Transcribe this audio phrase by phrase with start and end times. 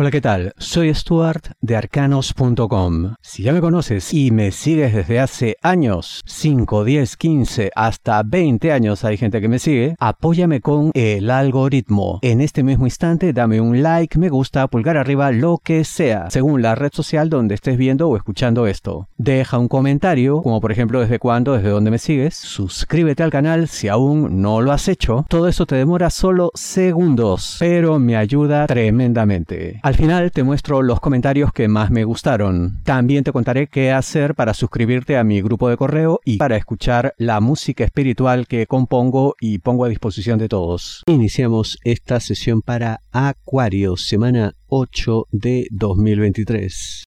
[0.00, 0.52] Hola, ¿qué tal?
[0.58, 3.14] Soy Stuart de arcanos.com.
[3.20, 8.70] Si ya me conoces y me sigues desde hace años, 5, 10, 15, hasta 20
[8.70, 12.20] años hay gente que me sigue, apóyame con el algoritmo.
[12.22, 16.62] En este mismo instante dame un like, me gusta, pulgar arriba, lo que sea, según
[16.62, 19.08] la red social donde estés viendo o escuchando esto.
[19.16, 22.36] Deja un comentario, como por ejemplo desde cuándo, desde dónde me sigues.
[22.36, 25.26] Suscríbete al canal si aún no lo has hecho.
[25.28, 29.80] Todo eso te demora solo segundos, pero me ayuda tremendamente.
[29.88, 32.82] Al final te muestro los comentarios que más me gustaron.
[32.84, 37.14] También te contaré qué hacer para suscribirte a mi grupo de correo y para escuchar
[37.16, 41.04] la música espiritual que compongo y pongo a disposición de todos.
[41.06, 47.04] Iniciamos esta sesión para Acuario, semana 8 de 2023.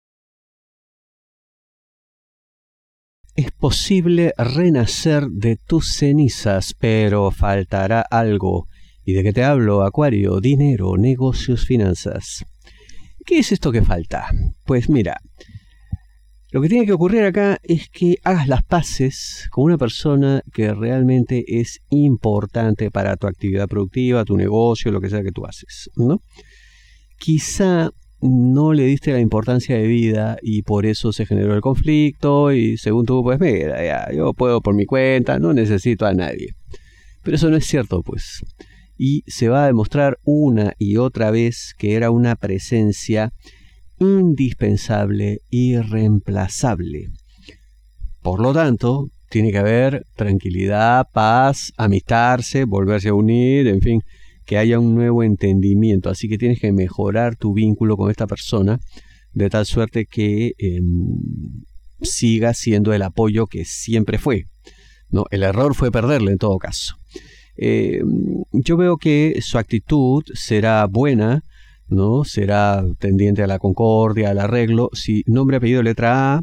[3.35, 8.67] Es posible renacer de tus cenizas, pero faltará algo.
[9.05, 10.41] ¿Y de qué te hablo, Acuario?
[10.41, 12.43] Dinero, negocios, finanzas.
[13.25, 14.27] ¿Qué es esto que falta?
[14.65, 15.17] Pues mira,
[16.51, 20.71] lo que tiene que ocurrir acá es que hagas las paces con una persona que
[20.75, 25.89] realmente es importante para tu actividad productiva, tu negocio, lo que sea que tú haces,
[25.95, 26.21] ¿no?
[27.17, 27.89] Quizá
[28.21, 32.77] no le diste la importancia de vida y por eso se generó el conflicto y
[32.77, 36.49] según tú, pues mira, ya, yo puedo por mi cuenta, no necesito a nadie.
[37.23, 38.45] Pero eso no es cierto, pues
[38.97, 43.33] y se va a demostrar una y otra vez que era una presencia
[43.99, 47.09] indispensable y reemplazable.
[48.21, 54.01] Por lo tanto, tiene que haber tranquilidad, paz, amistarse, volverse a unir, en fin,
[54.45, 56.09] que haya un nuevo entendimiento.
[56.09, 58.79] Así que tienes que mejorar tu vínculo con esta persona
[59.33, 61.63] de tal suerte que em,
[62.01, 64.45] siga siendo el apoyo que siempre fue.
[65.09, 65.25] ¿no?
[65.31, 66.97] El error fue perderle en todo caso.
[67.57, 68.01] Eh,
[68.51, 71.43] yo veo que su actitud será buena,
[71.87, 72.23] ¿no?
[72.23, 76.41] Será tendiente a la concordia, al arreglo, si nombre, apellido, letra A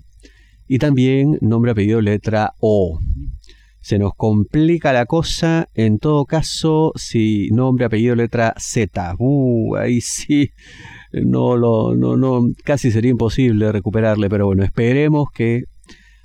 [0.69, 2.99] y también nombre, apellido, letra O.
[3.81, 9.17] Se nos complica la cosa, en todo caso, si nombre, apellido, letra Z.
[9.19, 10.51] Uh, ahí sí,
[11.13, 15.65] no lo, no, no, casi sería imposible recuperarle, pero bueno, esperemos que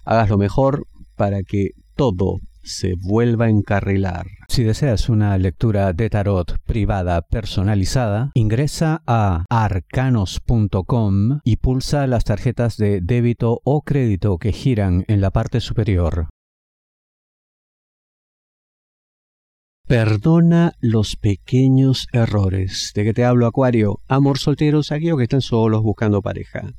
[0.05, 0.85] hagas lo mejor
[1.15, 4.27] para que todo se vuelva a encarrilar.
[4.57, 12.75] Si deseas una lectura de tarot privada personalizada, ingresa a arcanos.com y pulsa las tarjetas
[12.77, 16.29] de débito o crédito que giran en la parte superior.
[19.87, 22.93] Perdona los pequeños errores.
[22.95, 23.99] ¿De qué te hablo, Acuario?
[24.07, 26.73] Amor solteros, aquellos que están solos buscando pareja.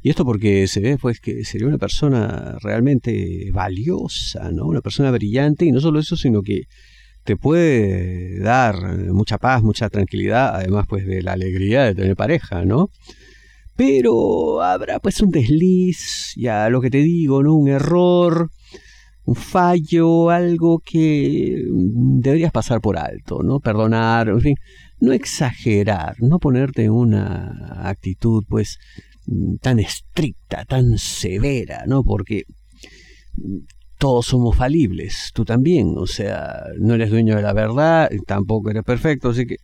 [0.00, 4.66] Y esto porque se ve pues que sería una persona realmente valiosa, ¿no?
[4.66, 6.62] Una persona brillante y no solo eso, sino que
[7.24, 8.76] te puede dar
[9.12, 12.88] mucha paz, mucha tranquilidad, además pues de la alegría de tener pareja, ¿no?
[13.76, 17.54] Pero habrá pues un desliz, ya lo que te digo, ¿no?
[17.54, 18.50] Un error,
[19.24, 23.60] un fallo, algo que deberías pasar por alto, ¿no?
[23.60, 24.54] Perdonar, en fin,
[25.00, 28.78] no exagerar, no ponerte en una actitud pues
[29.60, 32.02] tan estricta, tan severa, ¿no?
[32.02, 32.44] Porque
[33.98, 38.84] todos somos falibles, tú también, o sea, no eres dueño de la verdad, tampoco eres
[38.84, 39.56] perfecto, así que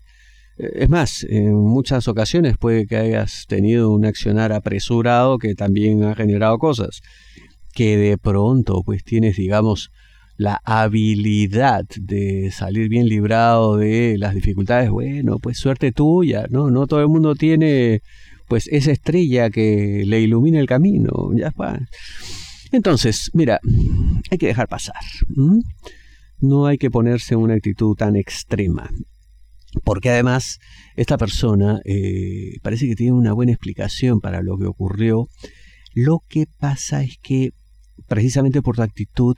[0.59, 6.03] eh, es más, en muchas ocasiones puede que hayas tenido un accionar apresurado que también
[6.05, 7.01] ha generado cosas,
[7.73, 9.91] que de pronto pues tienes, digamos,
[10.37, 16.71] la habilidad de salir bien librado de las dificultades, bueno, pues suerte tuya, ¿no?
[16.71, 18.03] No todo el mundo tiene
[18.49, 21.81] pues esa estrella que le ilumina el camino, ya está.
[22.73, 23.61] Entonces, mira,
[24.31, 24.97] hay que dejar pasar.
[26.41, 28.91] No hay que ponerse en una actitud tan extrema.
[29.83, 30.59] Porque además,
[30.97, 35.29] esta persona eh, parece que tiene una buena explicación para lo que ocurrió.
[35.95, 37.51] Lo que pasa es que,
[38.07, 39.37] precisamente por tu actitud,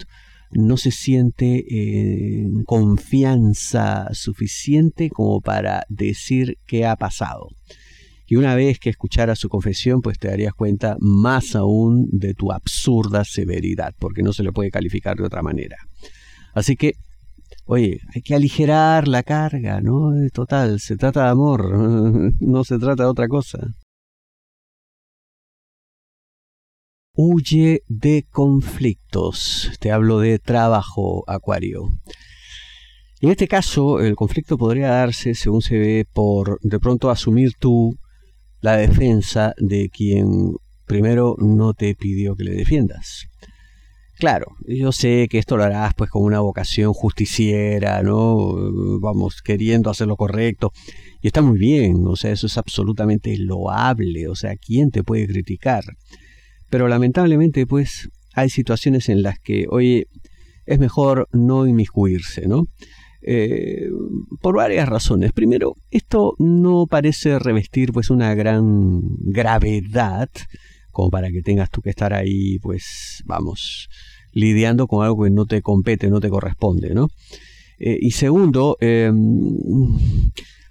[0.51, 7.49] no se siente en confianza suficiente como para decir qué ha pasado.
[8.27, 12.51] Y una vez que escucharas su confesión, pues te darías cuenta más aún de tu
[12.51, 15.77] absurda severidad, porque no se le puede calificar de otra manera.
[16.53, 16.95] Así que,
[17.67, 20.11] oye, hay que aligerar la carga, ¿no?
[20.33, 21.71] Total, se trata de amor,
[22.41, 23.59] no se trata de otra cosa.
[27.19, 29.71] Huye de conflictos.
[29.81, 31.89] Te hablo de trabajo, Acuario.
[33.21, 37.97] En este caso, el conflicto podría darse, según se ve, por de pronto asumir tú
[38.61, 40.57] la defensa de quien
[40.87, 43.29] primero no te pidió que le defiendas.
[44.19, 48.55] Claro, yo sé que esto lo harás pues con una vocación justiciera, ¿no?
[48.99, 50.73] Vamos, queriendo hacer lo correcto.
[51.21, 55.27] Y está muy bien, o sea, eso es absolutamente loable, o sea, ¿quién te puede
[55.27, 55.85] criticar?
[56.71, 60.07] Pero lamentablemente pues hay situaciones en las que, oye,
[60.65, 62.65] es mejor no inmiscuirse, ¿no?
[63.29, 63.91] Eh,
[64.41, 65.33] por varias razones.
[65.33, 70.31] Primero, esto no parece revestir pues una gran gravedad
[70.97, 73.91] como para que tengas tú que estar ahí, pues, vamos,
[74.33, 77.09] lidiando con algo que no te compete, no te corresponde, ¿no?
[77.79, 79.59] Eh, y segundo, em,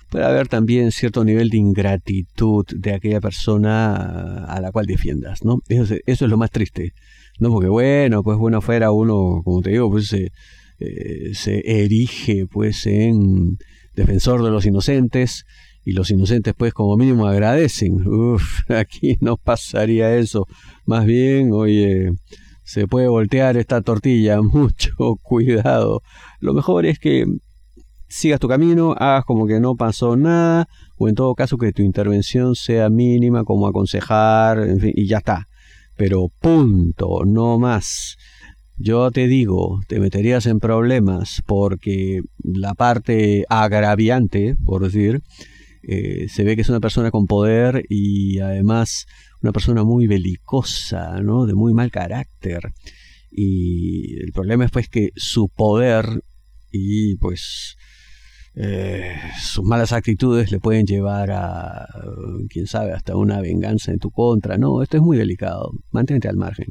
[0.09, 5.59] puede haber también cierto nivel de ingratitud de aquella persona a la cual defiendas, ¿no?
[5.67, 6.93] Eso, es lo más triste,
[7.37, 7.51] ¿no?
[7.51, 10.31] Porque bueno, pues bueno, fuera uno, como te digo, pues se,
[10.79, 13.57] eh, se erige pues en
[13.95, 15.45] defensor de los inocentes,
[15.85, 18.05] y los inocentes pues como mínimo agradecen.
[18.07, 20.47] Uf, aquí no pasaría eso.
[20.85, 22.11] Más bien, oye,
[22.63, 26.01] se puede voltear esta tortilla, mucho cuidado.
[26.39, 27.25] Lo mejor es que
[28.07, 30.67] sigas tu camino, hagas como que no pasó nada,
[30.97, 35.19] o en todo caso que tu intervención sea mínima, como aconsejar, en fin, y ya
[35.19, 35.47] está.
[35.95, 38.17] Pero punto, no más.
[38.77, 45.21] Yo te digo, te meterías en problemas porque la parte agraviante, por decir,
[45.83, 49.05] eh, se ve que es una persona con poder y además
[49.41, 51.45] una persona muy belicosa, ¿no?
[51.45, 52.73] De muy mal carácter.
[53.31, 56.05] Y el problema es pues que su poder
[56.71, 57.77] y pues
[58.55, 61.87] eh, sus malas actitudes le pueden llevar a,
[62.49, 64.57] quién sabe, hasta una venganza en tu contra.
[64.57, 65.71] No, esto es muy delicado.
[65.91, 66.67] Mantente al margen.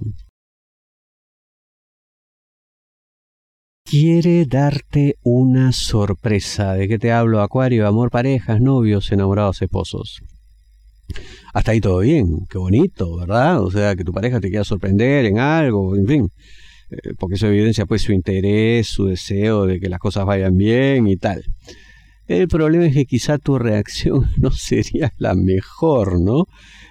[3.94, 6.74] Quiere darte una sorpresa.
[6.74, 7.40] ¿De qué te hablo?
[7.42, 10.20] Acuario, amor, parejas, novios, enamorados, esposos.
[11.52, 13.62] Hasta ahí todo bien, qué bonito, ¿verdad?
[13.62, 16.28] O sea, que tu pareja te quiera sorprender en algo, en fin.
[16.90, 21.06] Eh, porque eso evidencia pues su interés, su deseo de que las cosas vayan bien
[21.06, 21.44] y tal.
[22.26, 26.46] El problema es que quizá tu reacción no sería la mejor, ¿no?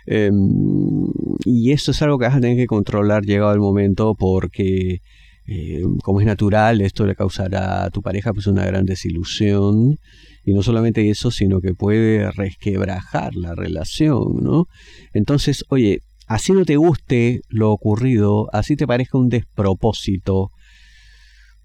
[0.05, 1.07] Em,
[1.44, 5.01] y eso es algo que vas a tener que controlar llegado el momento porque
[5.45, 9.97] eh, como es natural, esto le causará a tu pareja pues una gran desilusión
[10.45, 14.67] y no solamente eso, sino que puede resquebrajar la relación, ¿no?
[15.13, 20.51] Entonces, oye, así no te guste lo ocurrido, así te parezca un despropósito,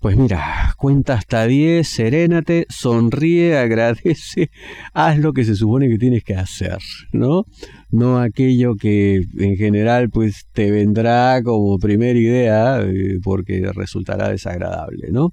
[0.00, 4.50] pues mira, cuenta hasta 10, serénate, sonríe, agradece,
[4.92, 6.78] haz lo que se supone que tienes que hacer,
[7.12, 7.44] ¿no?
[7.90, 15.08] No aquello que en general pues te vendrá como primera idea eh, porque resultará desagradable,
[15.10, 15.32] ¿no?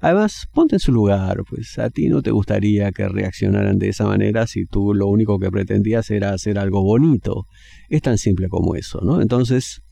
[0.00, 4.04] Además, ponte en su lugar, pues a ti no te gustaría que reaccionaran de esa
[4.04, 7.46] manera si tú lo único que pretendías era hacer algo bonito.
[7.88, 9.20] Es tan simple como eso, ¿no?
[9.20, 9.82] Entonces,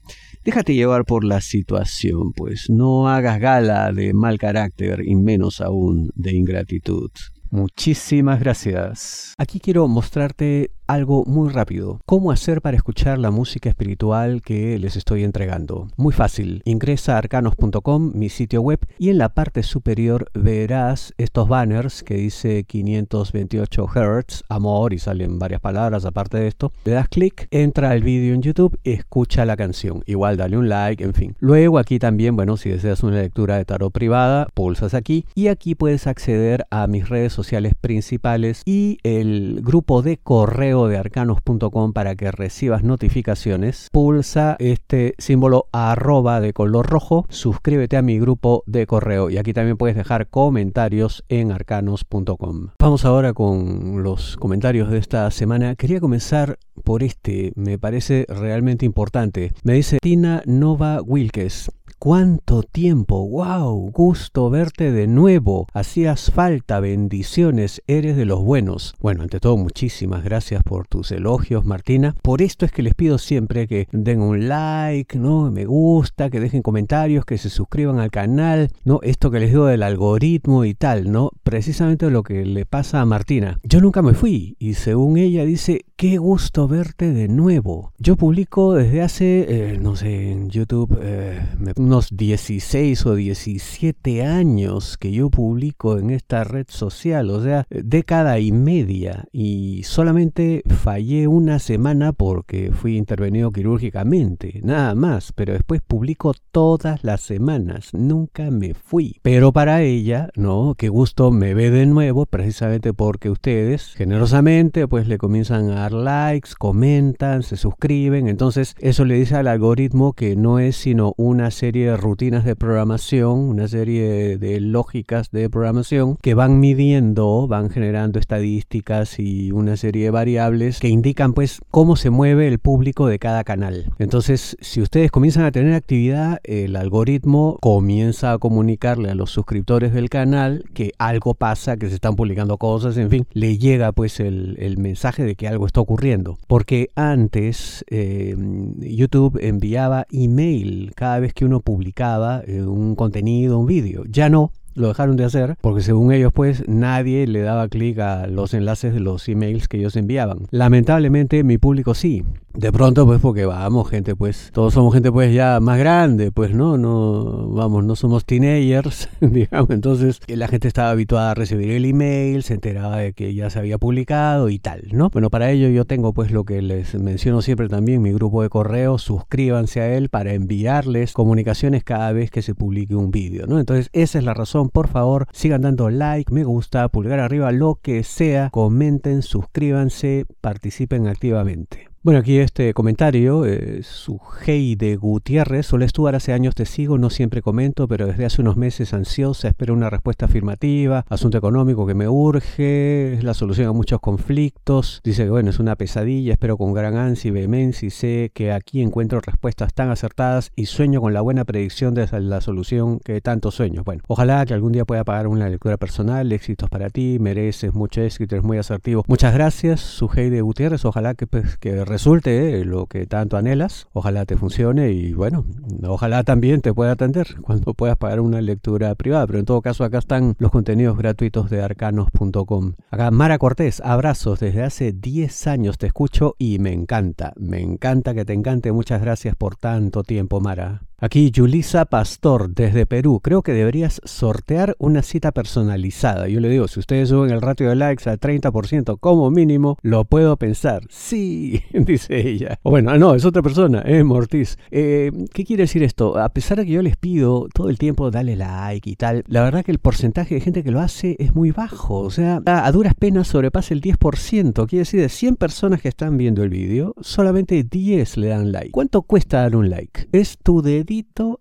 [0.45, 6.11] déjate llevar por la situación, pues no hagas gala de mal carácter y menos aún
[6.15, 7.11] de ingratitud.
[7.51, 9.35] Muchísimas gracias.
[9.39, 12.01] Aquí quiero mostrarte algo muy rápido.
[12.07, 15.89] ¿Cómo hacer para escuchar la música espiritual que les estoy entregando?
[15.97, 16.63] Muy fácil.
[16.65, 22.15] Ingresa a arcanos.com, mi sitio web, y en la parte superior verás estos banners que
[22.15, 26.73] dice 528 Hz, amor, y salen varias palabras aparte de esto.
[26.85, 30.03] Le das clic, entra al vídeo en YouTube, escucha la canción.
[30.07, 31.37] Igual dale un like, en fin.
[31.41, 35.75] Luego aquí también, bueno, si deseas una lectura de tarot privada, pulsas aquí y aquí
[35.75, 42.17] puedes acceder a mis redes sociales principales y el grupo de correo de arcanos.com para
[42.17, 48.87] que recibas notificaciones, pulsa este símbolo arroba de color rojo, suscríbete a mi grupo de
[48.87, 52.69] correo y aquí también puedes dejar comentarios en arcanos.com.
[52.79, 55.77] Vamos ahora con los comentarios de esta semana.
[55.77, 59.53] Quería comenzar por este, me parece realmente importante.
[59.63, 61.71] Me dice Tina Nova Wilkes.
[61.99, 63.27] ¿Cuánto tiempo?
[63.27, 63.91] ¡Wow!
[63.91, 65.67] Gusto verte de nuevo.
[65.73, 68.95] Hacías falta, bendiciones, eres de los buenos.
[69.01, 72.15] Bueno, ante todo, muchísimas gracias por tus elogios, Martina.
[72.21, 75.51] Por esto es que les pido siempre que den un like, ¿no?
[75.51, 79.01] Me gusta, que dejen comentarios, que se suscriban al canal, ¿no?
[79.03, 81.31] Esto que les digo del algoritmo y tal, ¿no?
[81.45, 83.59] Precisamente lo que le pasa a Martina.
[83.63, 87.95] Yo nunca me fui y según ella dice, qué gusto verte de nuevo.
[87.99, 91.41] Yo publico desde hace, eh, no sé, en YouTube, eh,
[91.87, 98.41] unos 16 o 17 años que yo publico en esta red social, o sea, década
[98.41, 105.81] y media, y solamente fallé una semana porque fui intervenido quirúrgicamente, nada más, pero después
[105.81, 109.21] publico todas las semanas, nunca me fui.
[109.23, 115.07] Pero para ella, no, qué gusto me ve de nuevo, precisamente porque ustedes generosamente pues
[115.07, 118.27] le comienzan a dar likes, comentan, se suscriben.
[118.27, 122.57] Entonces eso le dice al algoritmo que no es sino una serie de rutinas de
[122.57, 129.77] programación, una serie de lógicas de programación que van midiendo, van generando estadísticas y una
[129.77, 133.93] serie de variables que indican pues cómo se mueve el público de cada canal.
[133.99, 139.93] Entonces si ustedes comienzan a tener actividad, el algoritmo comienza a comunicarle a los suscriptores
[139.93, 144.21] del canal que algo pasa, que se están publicando cosas, en fin, le llega pues
[144.21, 146.37] el, mensaje de que algo está ocurriendo.
[146.47, 148.37] Porque antes eh,
[148.79, 154.05] YouTube enviaba email cada vez que uno publicaba eh, un contenido, un vídeo.
[154.09, 158.27] Ya no, lo dejaron de hacer porque según ellos pues nadie le daba clic a
[158.27, 160.47] los enlaces de los emails que ellos enviaban.
[160.51, 162.25] Lamentablemente mi público sí.
[162.57, 166.55] De pronto pues porque vamos gente pues todos somos gente pues ya más grande pues
[166.55, 169.71] no no vamos no somos teenagers digamos.
[169.71, 173.59] Entonces la gente estaba habituada a recibir el email se enteraba de que ya se
[173.59, 177.43] había publicado y tal no bueno para ello yo tengo pues lo que les menciono
[177.43, 182.43] siempre también mi grupo de correo suscríbanse a él para enviarles comunicaciones cada vez que
[182.43, 186.33] se publique un vídeo no entonces esa es la razón por favor, sigan dando like,
[186.33, 191.89] me gusta, pulgar arriba, lo que sea, comenten, suscríbanse, participen activamente.
[192.07, 196.99] Bueno, aquí este comentario, eh, su hey de Gutiérrez, Hola Stuart, hace años te sigo,
[196.99, 201.85] no siempre comento, pero desde hace unos meses ansiosa, espero una respuesta afirmativa, asunto económico
[201.85, 206.31] que me urge, es la solución a muchos conflictos, dice que bueno, es una pesadilla,
[206.31, 210.67] espero con gran ansia y vehemencia y sé que aquí encuentro respuestas tan acertadas y
[210.67, 213.83] sueño con la buena predicción de la solución que tanto sueño.
[213.85, 218.01] Bueno, ojalá que algún día pueda pagar una lectura personal, éxitos para ti, mereces mucho
[218.01, 219.03] éxito, eres muy asertivo.
[219.09, 223.89] Muchas gracias, su hey de Gutiérrez, ojalá que, pues, que resulte lo que tanto anhelas.
[223.95, 225.47] Ojalá te funcione y bueno,
[225.89, 229.27] ojalá también te pueda atender cuando puedas pagar una lectura privada.
[229.27, 232.75] Pero en todo caso, acá están los contenidos gratuitos de arcanos.com.
[232.91, 234.41] Acá Mara Cortés, abrazos.
[234.41, 237.33] Desde hace 10 años te escucho y me encanta.
[237.37, 238.73] Me encanta que te encante.
[238.73, 240.86] Muchas gracias por tanto tiempo, Mara.
[240.99, 243.21] Aquí Yulisa Pastor desde Perú.
[243.23, 246.27] Creo que deberías sortear una cita personalizada.
[246.27, 250.07] Yo le digo, si ustedes suben el ratio de likes al 30% como mínimo, lo
[250.07, 250.87] puedo pensar.
[250.89, 252.59] Sí, dice ella.
[252.63, 254.57] O bueno, no, es otra persona, es Mortiz.
[254.71, 256.17] Eh, ¿Qué quiere decir esto?
[256.19, 259.43] A pesar de que yo les pido todo el tiempo dale like y tal, la
[259.43, 261.99] verdad que el porcentaje de gente que lo hace es muy bajo.
[261.99, 264.67] O sea, a duras penas sobrepasa el 10%.
[264.67, 268.71] Quiere decir, de 100 personas que están viendo el vídeo, solamente 10 le dan like.
[268.71, 270.09] ¿Cuánto cuesta dar un like?
[270.13, 270.63] Es tu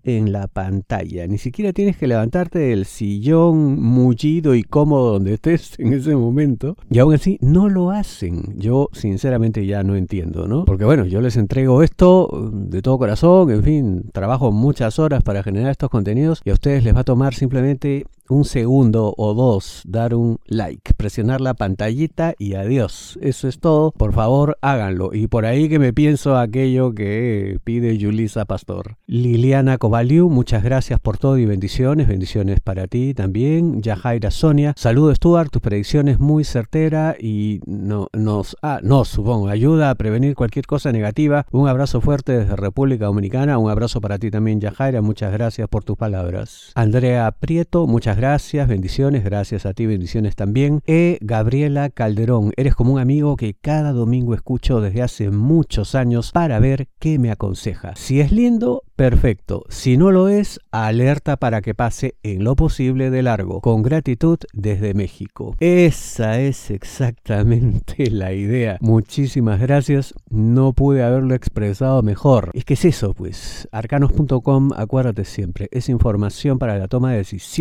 [0.03, 1.27] en la pantalla.
[1.27, 6.75] Ni siquiera tienes que levantarte del sillón mullido y cómodo donde estés en ese momento.
[6.89, 8.55] Y aún así no lo hacen.
[8.57, 10.65] Yo sinceramente ya no entiendo, ¿no?
[10.65, 15.43] Porque bueno, yo les entrego esto de todo corazón, en fin, trabajo muchas horas para
[15.43, 19.81] generar estos contenidos y a ustedes les va a tomar simplemente un segundo o dos,
[19.85, 23.17] dar un like, presionar la pantallita y adiós.
[23.21, 23.91] Eso es todo.
[23.91, 25.13] Por favor, háganlo.
[25.13, 28.97] Y por ahí que me pienso aquello que pide Yulisa Pastor.
[29.07, 32.07] Liliana Covaliu, muchas gracias por todo y bendiciones.
[32.07, 33.81] Bendiciones para ti también.
[33.81, 39.47] Yajaira Sonia, saludo Stuart, tu predicción es muy certera y no, nos, ah, no, supongo,
[39.47, 41.45] ayuda a prevenir cualquier cosa negativa.
[41.51, 43.57] Un abrazo fuerte desde República Dominicana.
[43.57, 45.01] Un abrazo para ti también, Yajaira.
[45.01, 46.71] Muchas gracias por tus palabras.
[46.75, 50.81] Andrea Prieto, muchas gracias, bendiciones, gracias a ti, bendiciones también.
[50.85, 51.17] E.
[51.21, 56.59] Gabriela Calderón, eres como un amigo que cada domingo escucho desde hace muchos años para
[56.59, 57.93] ver qué me aconseja.
[57.95, 59.63] Si es lindo, perfecto.
[59.69, 63.61] Si no lo es, alerta para que pase en lo posible de largo.
[63.61, 65.55] Con gratitud desde México.
[65.59, 68.77] Esa es exactamente la idea.
[68.81, 70.13] Muchísimas gracias.
[70.29, 72.51] No pude haberlo expresado mejor.
[72.53, 73.67] Es que es eso, pues.
[73.71, 77.55] Arcanos.com, acuérdate siempre, es información para la toma de decisiones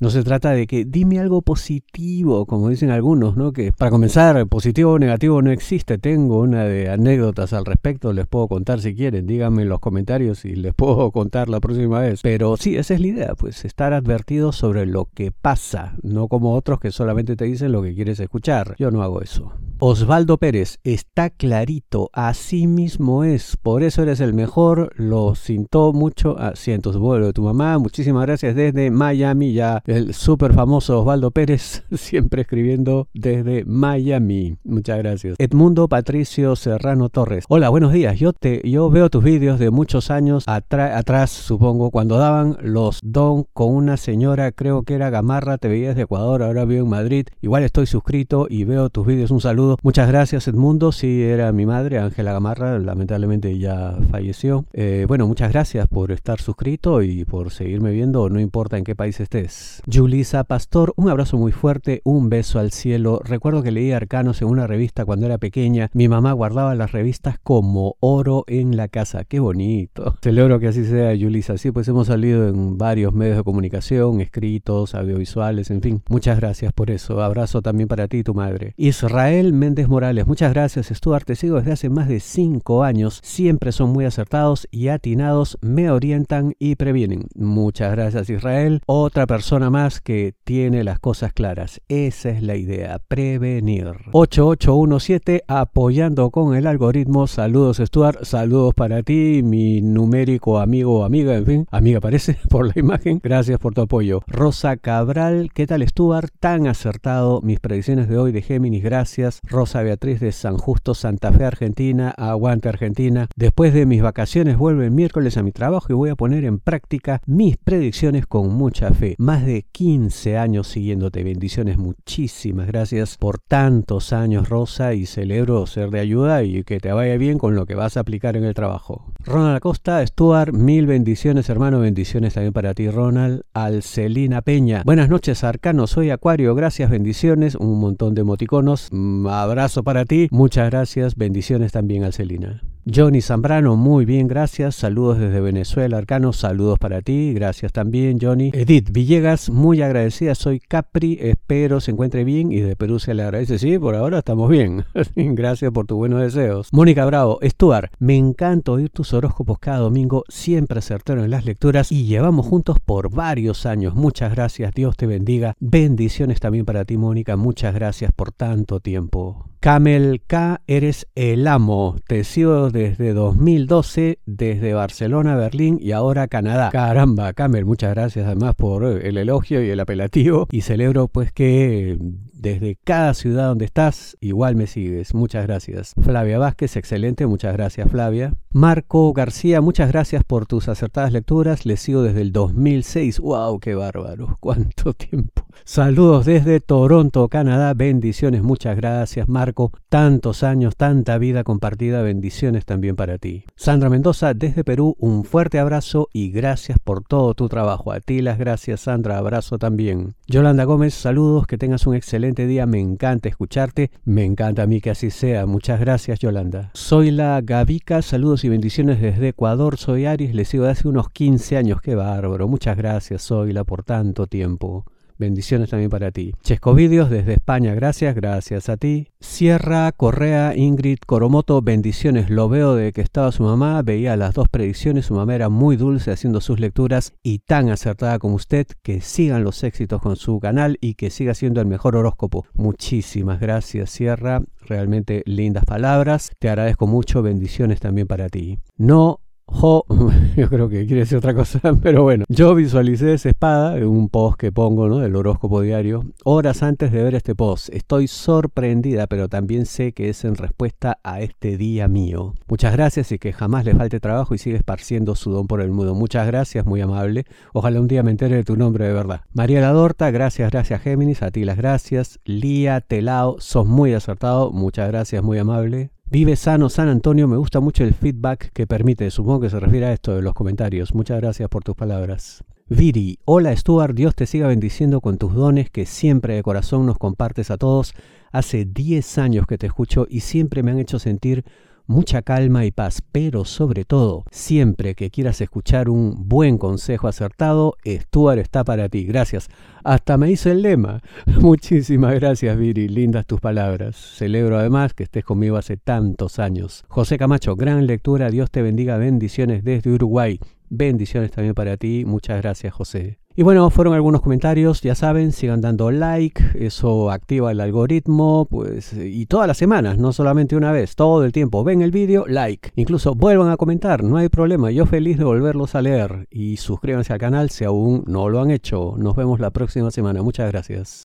[0.00, 3.52] no se trata de que dime algo positivo, como dicen algunos, ¿no?
[3.52, 5.98] Que para comenzar, positivo o negativo no existe.
[5.98, 9.26] Tengo una de anécdotas al respecto, les puedo contar si quieren.
[9.26, 12.20] Díganme en los comentarios y les puedo contar la próxima vez.
[12.22, 16.54] Pero sí, esa es la idea, pues estar advertido sobre lo que pasa, no como
[16.54, 18.76] otros que solamente te dicen lo que quieres escuchar.
[18.78, 19.52] Yo no hago eso.
[19.80, 26.36] Osvaldo Pérez, está clarito, así mismo es, por eso eres el mejor, lo sintió mucho,
[26.54, 31.30] siento su vuelo de tu mamá, muchísimas gracias desde Miami, ya el súper famoso Osvaldo
[31.30, 35.36] Pérez, siempre escribiendo desde Miami, muchas gracias.
[35.38, 40.10] Edmundo Patricio Serrano Torres, hola, buenos días, yo, te, yo veo tus vídeos de muchos
[40.10, 45.68] años atrás, supongo, cuando daban los don con una señora, creo que era Gamarra, te
[45.68, 49.40] veías de Ecuador, ahora vivo en Madrid, igual estoy suscrito y veo tus vídeos, un
[49.40, 54.64] saludo Muchas gracias Edmundo, sí, era mi madre, Ángela Gamarra, lamentablemente ya falleció.
[54.72, 58.94] Eh, bueno, muchas gracias por estar suscrito y por seguirme viendo, no importa en qué
[58.94, 59.82] país estés.
[59.90, 63.20] Julisa Pastor, un abrazo muy fuerte, un beso al cielo.
[63.24, 65.90] Recuerdo que leí Arcanos en una revista cuando era pequeña.
[65.92, 69.24] Mi mamá guardaba las revistas como oro en la casa.
[69.24, 70.16] Qué bonito.
[70.22, 71.58] Celebro que así sea, Julisa.
[71.58, 76.02] Sí, pues hemos salido en varios medios de comunicación, escritos, audiovisuales, en fin.
[76.08, 77.22] Muchas gracias por eso.
[77.22, 78.74] Abrazo también para ti tu madre.
[78.76, 83.20] Israel Méndez Morales, muchas gracias Stuart, te sigo desde hace más de 5 años.
[83.22, 87.26] Siempre son muy acertados y atinados, me orientan y previenen.
[87.34, 88.80] Muchas gracias Israel.
[88.86, 91.80] Otra persona más que tiene las cosas claras.
[91.88, 93.94] Esa es la idea, prevenir.
[94.12, 97.26] 8817, apoyando con el algoritmo.
[97.26, 102.66] Saludos Stuart, saludos para ti, mi numérico amigo o amiga, en fin, amiga parece por
[102.66, 103.20] la imagen.
[103.22, 104.22] Gracias por tu apoyo.
[104.28, 106.30] Rosa Cabral, ¿qué tal Stuart?
[106.38, 109.40] Tan acertado mis predicciones de hoy de Géminis, gracias.
[109.48, 113.28] Rosa Beatriz de San Justo, Santa Fe, Argentina, aguante Argentina.
[113.36, 116.58] Después de mis vacaciones vuelvo el miércoles a mi trabajo y voy a poner en
[116.58, 119.14] práctica mis predicciones con mucha fe.
[119.18, 121.24] Más de 15 años siguiéndote.
[121.24, 126.92] Bendiciones, muchísimas gracias por tantos años, Rosa, y celebro ser de ayuda y que te
[126.92, 129.04] vaya bien con lo que vas a aplicar en el trabajo.
[129.24, 133.42] Ronald Acosta, Stuart, mil bendiciones, hermano, bendiciones también para ti, Ronald.
[133.54, 139.82] Alcelina Peña, buenas noches, Arcano, soy Acuario, gracias, bendiciones, un montón de emoticonos, mm, abrazo
[139.82, 142.62] para ti, muchas gracias, bendiciones también, Alcelina.
[142.94, 144.74] Johnny Zambrano, muy bien, gracias.
[144.76, 148.50] Saludos desde Venezuela, Arcano, saludos para ti, gracias también, Johnny.
[148.54, 153.24] Edith Villegas, muy agradecida, soy Capri, espero se encuentre bien y de Perú se le
[153.24, 153.58] agradece.
[153.58, 154.86] Sí, por ahora estamos bien.
[155.16, 156.68] gracias por tus buenos deseos.
[156.72, 161.92] Mónica Bravo, Stuart, me encanta oír tus horóscopos cada domingo, siempre acertaron en las lecturas
[161.92, 163.94] y llevamos juntos por varios años.
[163.96, 165.54] Muchas gracias, Dios te bendiga.
[165.60, 169.44] Bendiciones también para ti, Mónica, muchas gracias por tanto tiempo.
[169.68, 171.96] Camel K, eres el amo.
[172.06, 176.70] Te sigo desde 2012, desde Barcelona, Berlín y ahora Canadá.
[176.72, 180.48] Caramba, Camel, muchas gracias además por el elogio y el apelativo.
[180.50, 181.98] Y celebro pues que
[182.38, 185.14] desde cada ciudad donde estás, igual me sigues.
[185.14, 185.94] Muchas gracias.
[186.00, 187.26] Flavia Vázquez, excelente.
[187.26, 188.34] Muchas gracias, Flavia.
[188.50, 191.66] Marco García, muchas gracias por tus acertadas lecturas.
[191.66, 193.20] Les sigo desde el 2006.
[193.20, 193.60] ¡Wow!
[193.60, 194.36] ¡Qué bárbaro!
[194.40, 195.44] ¡Cuánto tiempo!
[195.64, 197.74] Saludos desde Toronto, Canadá.
[197.74, 198.42] Bendiciones.
[198.42, 199.72] Muchas gracias, Marco.
[199.88, 202.02] Tantos años, tanta vida compartida.
[202.02, 203.44] Bendiciones también para ti.
[203.56, 207.92] Sandra Mendoza, desde Perú, un fuerte abrazo y gracias por todo tu trabajo.
[207.92, 209.18] A ti las gracias, Sandra.
[209.18, 210.14] Abrazo también.
[210.26, 211.46] Yolanda Gómez, saludos.
[211.46, 215.46] Que tengas un excelente día, me encanta escucharte, me encanta a mí que así sea.
[215.46, 216.70] Muchas gracias, Yolanda.
[216.74, 219.76] Soy la Gavica, saludos y bendiciones desde Ecuador.
[219.76, 222.48] Soy Aries, le sigo de hace unos 15 años, qué bárbaro.
[222.48, 224.84] Muchas gracias, Soyla, por tanto tiempo.
[225.18, 226.32] Bendiciones también para ti.
[226.42, 229.08] Chesco Vídeos desde España, gracias, gracias a ti.
[229.18, 232.30] Sierra Correa, Ingrid Coromoto, bendiciones.
[232.30, 235.76] Lo veo de que estaba su mamá, veía las dos predicciones, su mamá era muy
[235.76, 238.66] dulce haciendo sus lecturas y tan acertada como usted.
[238.82, 242.46] Que sigan los éxitos con su canal y que siga siendo el mejor horóscopo.
[242.54, 244.42] Muchísimas gracias, Sierra.
[244.60, 246.30] Realmente lindas palabras.
[246.38, 247.22] Te agradezco mucho.
[247.22, 248.60] Bendiciones también para ti.
[248.76, 249.20] No
[249.50, 249.86] Jo,
[250.36, 254.08] yo creo que quiere decir otra cosa, pero bueno, yo visualicé esa espada en un
[254.08, 254.98] post que pongo, ¿no?
[254.98, 257.70] Del horóscopo diario, horas antes de ver este post.
[257.70, 262.34] Estoy sorprendida, pero también sé que es en respuesta a este día mío.
[262.46, 265.70] Muchas gracias y que jamás le falte trabajo y sigue esparciendo su don por el
[265.70, 265.94] mundo.
[265.94, 267.24] Muchas gracias, muy amable.
[267.52, 269.22] Ojalá un día me entere de tu nombre de verdad.
[269.32, 272.20] María Ladorta, gracias, gracias Géminis, a ti las gracias.
[272.24, 275.90] Lía Telao, sos muy acertado, muchas gracias, muy amable.
[276.10, 279.84] Vive sano San Antonio, me gusta mucho el feedback que permite, supongo que se refiere
[279.84, 280.94] a esto de los comentarios.
[280.94, 282.42] Muchas gracias por tus palabras.
[282.70, 286.96] Viri, hola Stuart, Dios te siga bendiciendo con tus dones que siempre de corazón nos
[286.96, 287.92] compartes a todos.
[288.32, 291.44] Hace 10 años que te escucho y siempre me han hecho sentir
[291.88, 297.76] mucha calma y paz, pero sobre todo, siempre que quieras escuchar un buen consejo acertado,
[297.84, 299.04] Stuart está para ti.
[299.04, 299.48] Gracias.
[299.82, 301.00] Hasta me hizo el lema.
[301.40, 302.88] Muchísimas gracias, Viri.
[302.88, 303.96] Lindas tus palabras.
[303.96, 306.84] Celebro además que estés conmigo hace tantos años.
[306.88, 308.30] José Camacho, gran lectura.
[308.30, 308.98] Dios te bendiga.
[308.98, 310.38] Bendiciones desde Uruguay.
[310.68, 312.04] Bendiciones también para ti.
[312.06, 313.18] Muchas gracias, José.
[313.38, 318.92] Y bueno, fueron algunos comentarios, ya saben, sigan dando like, eso activa el algoritmo, pues,
[318.94, 321.62] y todas las semanas, no solamente una vez, todo el tiempo.
[321.62, 322.72] Ven el vídeo, like.
[322.74, 326.26] Incluso vuelvan a comentar, no hay problema, yo feliz de volverlos a leer.
[326.32, 328.96] Y suscríbanse al canal si aún no lo han hecho.
[328.98, 330.20] Nos vemos la próxima semana.
[330.20, 331.06] Muchas gracias.